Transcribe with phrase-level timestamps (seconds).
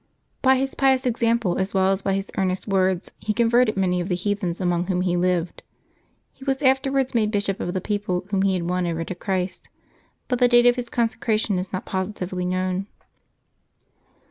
[0.41, 4.09] By his pious example as well as by his earnest words, he converted many of
[4.09, 5.61] the heathens among whom he lived.
[6.33, 9.69] He was afterwards made bishop of the people whom he had won over to Christ,
[10.27, 12.87] but the date of his consecration is not positively kno\vn.